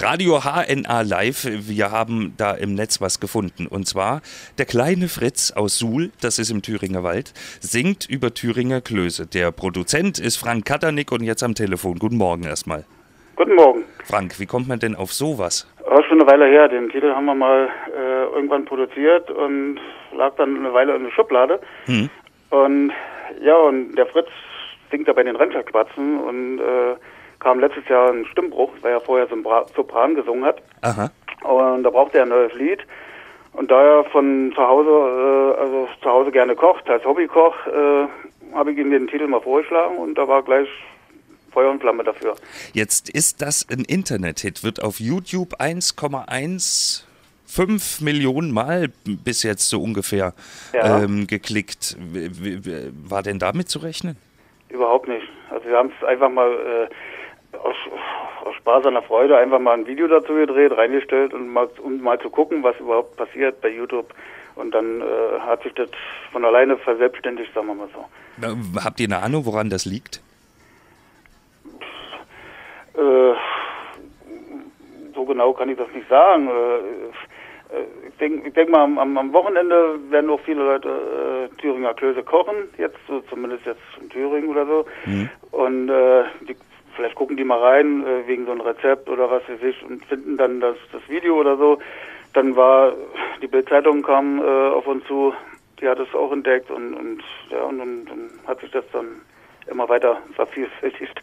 [0.00, 3.66] Radio HNA Live, wir haben da im Netz was gefunden.
[3.66, 4.20] Und zwar,
[4.56, 9.26] der kleine Fritz aus Suhl, das ist im Thüringer Wald, singt über Thüringer Klöße.
[9.26, 11.98] Der Produzent ist Frank Katernick und jetzt am Telefon.
[11.98, 12.84] Guten Morgen erstmal.
[13.34, 13.84] Guten Morgen.
[14.04, 15.66] Frank, wie kommt man denn auf sowas?
[15.84, 16.68] Auch schon eine Weile her.
[16.68, 19.80] Den Titel haben wir mal äh, irgendwann produziert und
[20.16, 21.58] lag dann eine Weile in der Schublade.
[21.86, 22.08] Hm.
[22.50, 22.92] Und
[23.42, 24.28] ja, und der Fritz
[24.92, 26.94] singt da bei den Rentnerquatzen und äh,
[27.40, 29.26] kam letztes Jahr ein Stimmbruch, weil er vorher
[29.74, 30.62] Sopran gesungen hat.
[30.82, 31.10] Aha.
[31.44, 32.80] Und da brauchte er ein neues Lied.
[33.52, 38.06] Und da er von zu Hause, äh, also zu Hause gerne kocht, als Hobbykoch, äh,
[38.54, 40.68] habe ich ihm den Titel mal vorgeschlagen und da war gleich
[41.52, 42.34] Feuer und Flamme dafür.
[42.72, 50.32] Jetzt ist das ein Internet-Hit, wird auf YouTube 1,15 Millionen Mal bis jetzt so ungefähr
[50.72, 51.02] Ja.
[51.02, 51.96] ähm, geklickt.
[53.08, 54.16] War denn damit zu rechnen?
[54.68, 55.26] Überhaupt nicht.
[55.50, 56.88] Also wir haben es einfach mal äh,
[58.68, 62.20] Spaß an der Freude einfach mal ein Video dazu gedreht, reingestellt und mal, um mal
[62.20, 64.12] zu gucken, was überhaupt passiert bei YouTube.
[64.56, 65.88] Und dann äh, hat sich das
[66.32, 68.84] von alleine verselbstständigt, sagen wir mal so.
[68.84, 70.20] Habt ihr eine Ahnung, woran das liegt?
[72.94, 73.32] Äh,
[75.14, 76.48] so genau kann ich das nicht sagen.
[76.48, 81.94] Äh, äh, ich denke denk mal, am, am Wochenende werden auch viele Leute äh, Thüringer
[81.94, 84.84] Klöße kochen, jetzt so, zumindest jetzt in Thüringen oder so.
[85.52, 86.56] Und äh, die,
[86.98, 90.04] vielleicht gucken die mal rein äh, wegen so einem Rezept oder was weiß ich und
[90.06, 91.78] finden dann das, das Video oder so.
[92.34, 92.92] Dann war
[93.40, 95.32] die Bildzeitung kam äh, auf uns zu,
[95.80, 99.06] die hat es auch entdeckt und, und ja und, und dann hat sich das dann
[99.70, 101.22] immer weiter vervielfältigt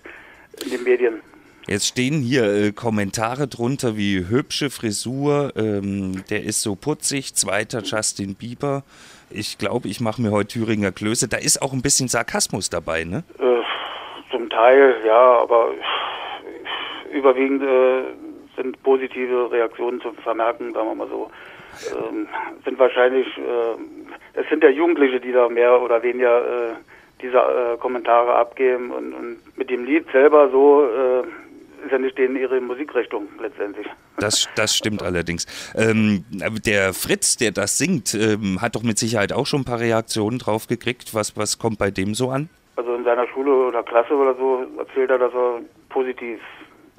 [0.64, 1.22] in den Medien.
[1.68, 7.82] Jetzt stehen hier äh, Kommentare drunter wie hübsche Frisur, ähm, der ist so putzig, zweiter
[7.84, 8.84] Justin Bieber.
[9.32, 11.28] Ich glaube, ich mache mir heute Thüringer Klöße.
[11.28, 13.24] Da ist auch ein bisschen Sarkasmus dabei, ne?
[14.36, 15.70] Zum Teil, ja, aber
[17.14, 18.04] überwiegend äh,
[18.58, 21.32] sind positive Reaktionen zu vermerken, sagen wir mal so.
[21.96, 22.28] Ähm,
[22.66, 26.74] sind wahrscheinlich, äh, es sind ja Jugendliche, die da mehr oder weniger äh,
[27.22, 31.22] diese äh, Kommentare abgeben und, und mit dem Lied selber so äh,
[31.86, 33.88] ist ja nicht denen ihre Musikrichtung letztendlich.
[34.18, 35.46] Das, das stimmt allerdings.
[35.76, 36.26] Ähm,
[36.66, 40.40] der Fritz, der das singt, ähm, hat doch mit Sicherheit auch schon ein paar Reaktionen
[40.40, 41.14] drauf gekriegt.
[41.14, 42.50] Was, was kommt bei dem so an?
[43.06, 46.40] In seiner Schule oder Klasse oder so erzählt er, dass er positiv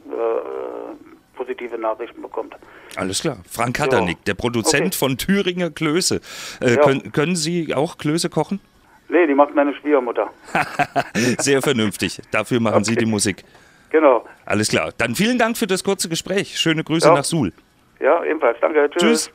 [0.09, 2.55] äh, positive Nachrichten bekommt.
[2.94, 3.39] Alles klar.
[3.50, 4.97] Frank Katernick, der Produzent Okay.
[4.97, 6.21] von Thüringer Klöße.
[6.61, 6.81] Äh, Ja.
[6.81, 8.61] können, können Sie auch Klöße kochen?
[9.09, 10.31] Nee, die macht meine Schwiegermutter.
[11.41, 12.21] Sehr vernünftig.
[12.31, 13.00] Dafür machen Sie Okay.
[13.05, 13.43] die Musik.
[13.91, 14.25] Genau.
[14.45, 14.93] Alles klar.
[14.97, 16.56] Dann vielen Dank für das kurze Gespräch.
[16.56, 17.15] Schöne Grüße Ja.
[17.15, 17.53] nach Suhl.
[17.99, 18.59] Ja, ebenfalls.
[18.61, 18.89] Danke.
[18.91, 19.03] Tschüss.
[19.03, 19.31] Tschüss.